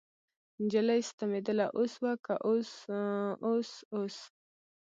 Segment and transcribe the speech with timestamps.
[0.63, 2.69] نجلۍ ستمېدله اوس وکه اوس
[3.47, 4.15] اوس اوس.